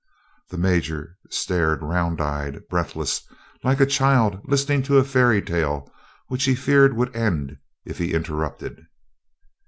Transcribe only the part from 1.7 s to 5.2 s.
round eyed, breathless, like a child listening to a